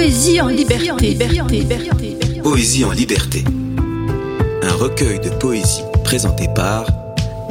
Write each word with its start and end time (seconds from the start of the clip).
Poésie 0.00 0.40
en 0.40 0.46
liberté. 0.46 1.18
Poésie 2.42 2.86
en 2.86 2.90
liberté. 2.90 3.44
Un 4.62 4.72
recueil 4.72 5.20
de 5.20 5.28
poésie 5.28 5.82
présenté 6.02 6.46
par 6.54 6.86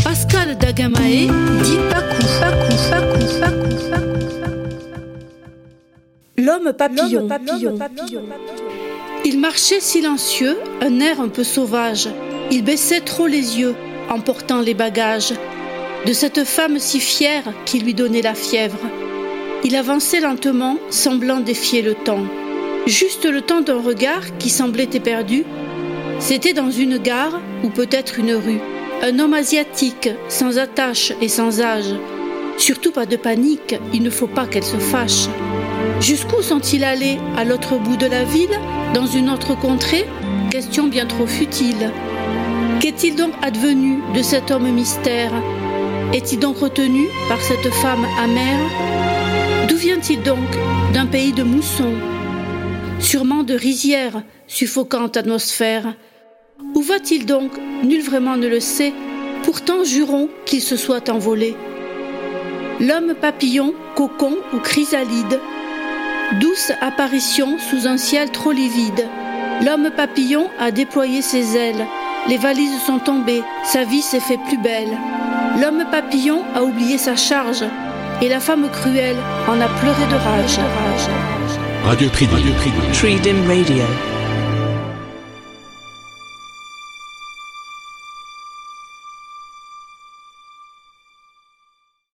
Pascal 0.03 0.57
Dagamae 0.57 1.27
dit 1.61 1.77
L'homme 6.37 6.73
papillon. 6.73 7.27
papillon. 7.27 7.77
Il 9.25 9.39
marchait 9.39 9.79
silencieux, 9.79 10.57
un 10.81 10.99
air 11.01 11.21
un 11.21 11.29
peu 11.29 11.43
sauvage. 11.43 12.09
Il 12.49 12.63
baissait 12.63 13.01
trop 13.01 13.27
les 13.27 13.59
yeux 13.59 13.75
en 14.09 14.21
portant 14.21 14.61
les 14.61 14.73
bagages 14.73 15.35
de 16.07 16.13
cette 16.13 16.43
femme 16.45 16.79
si 16.79 16.99
fière 16.99 17.43
qui 17.65 17.77
lui 17.77 17.93
donnait 17.93 18.23
la 18.23 18.33
fièvre. 18.33 18.79
Il 19.63 19.75
avançait 19.75 20.21
lentement, 20.21 20.77
semblant 20.89 21.41
défier 21.41 21.81
le 21.81 21.93
temps. 21.93 22.23
Juste 22.87 23.25
le 23.25 23.41
temps 23.41 23.61
d'un 23.61 23.81
regard 23.81 24.37
qui 24.37 24.49
semblait 24.49 24.89
éperdu. 24.93 25.43
C'était 26.19 26.53
dans 26.53 26.71
une 26.71 26.97
gare 26.97 27.41
ou 27.63 27.69
peut-être 27.69 28.19
une 28.19 28.33
rue. 28.33 28.61
Un 29.03 29.19
homme 29.19 29.33
asiatique, 29.33 30.09
sans 30.29 30.57
attache 30.57 31.13
et 31.21 31.27
sans 31.27 31.61
âge. 31.61 31.93
Surtout 32.57 32.91
pas 32.91 33.05
de 33.05 33.17
panique, 33.17 33.75
il 33.93 34.01
ne 34.01 34.09
faut 34.09 34.27
pas 34.27 34.45
qu'elle 34.45 34.63
se 34.63 34.77
fâche. 34.77 35.27
Jusqu'où 35.99 36.41
sont-ils 36.41 36.83
allés 36.83 37.17
À 37.37 37.43
l'autre 37.43 37.77
bout 37.77 37.97
de 37.97 38.05
la 38.05 38.23
ville 38.23 38.59
Dans 38.93 39.07
une 39.07 39.29
autre 39.29 39.55
contrée? 39.59 40.05
Question 40.51 40.87
bien 40.87 41.05
trop 41.05 41.27
futile. 41.27 41.91
Qu'est-il 42.79 43.15
donc 43.15 43.33
advenu 43.41 43.99
de 44.15 44.21
cet 44.21 44.51
homme 44.51 44.71
mystère? 44.71 45.31
Est-il 46.11 46.39
donc 46.39 46.57
retenu 46.57 47.07
par 47.27 47.39
cette 47.39 47.69
femme 47.69 48.03
amère 48.19 48.59
D'où 49.67 49.75
vient-il 49.75 50.23
donc 50.23 50.39
D'un 50.91 51.05
pays 51.05 51.33
de 51.33 51.43
moussons 51.43 51.93
Sûrement 52.99 53.43
de 53.43 53.53
rizières, 53.53 54.23
suffocante 54.47 55.17
atmosphère. 55.17 55.93
Où 56.73 56.81
va-t-il 56.81 57.27
donc 57.27 57.51
Nul 57.83 58.01
vraiment 58.01 58.37
ne 58.37 58.47
le 58.47 58.59
sait. 58.59 58.91
Pourtant 59.43 59.83
jurons 59.83 60.29
qu'il 60.45 60.61
se 60.61 60.75
soit 60.75 61.09
envolé. 61.09 61.55
L'homme 62.79 63.13
papillon, 63.13 63.75
cocon 63.95 64.35
ou 64.51 64.57
chrysalide. 64.57 65.39
Douce 66.39 66.71
apparition 66.81 67.59
sous 67.59 67.87
un 67.87 67.97
ciel 67.97 68.31
trop 68.31 68.51
livide. 68.51 69.05
L'homme 69.63 69.91
papillon 69.95 70.49
a 70.59 70.71
déployé 70.71 71.21
ses 71.21 71.55
ailes. 71.55 71.85
Les 72.27 72.37
valises 72.37 72.81
sont 72.87 72.99
tombées, 72.99 73.43
sa 73.63 73.83
vie 73.83 74.01
s'est 74.01 74.19
fait 74.19 74.39
plus 74.47 74.57
belle. 74.57 74.97
L'homme 75.57 75.85
papillon 75.91 76.43
a 76.55 76.61
oublié 76.63 76.97
sa 76.97 77.15
charge, 77.15 77.63
et 78.21 78.29
la 78.29 78.39
femme 78.39 78.69
cruelle 78.69 79.17
en 79.47 79.59
a 79.59 79.67
pleuré 79.79 80.05
de 80.09 80.15
rage. 80.15 80.59
Radio 81.85 82.09
Tridim. 82.09 82.35
Radio 82.35 82.53
Tridim 82.93 83.47
Radio. 83.47 84.18